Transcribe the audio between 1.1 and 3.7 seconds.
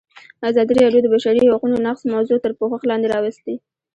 د بشري حقونو نقض موضوع تر پوښښ لاندې راوستې.